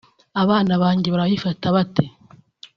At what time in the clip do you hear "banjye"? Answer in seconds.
0.83-1.07